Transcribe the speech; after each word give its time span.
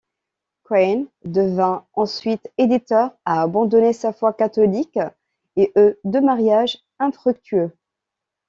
Quinn 0.63 1.05
devint 1.25 1.85
ensuite 1.93 2.51
éditeur, 2.57 3.15
a 3.25 3.43
abandonné 3.43 3.93
sa 3.93 4.11
foi 4.11 4.33
catholique, 4.33 4.97
et 5.57 5.71
eut 5.75 5.95
deux 6.05 6.21
marriages 6.21 6.79
infructueux. 6.97 7.69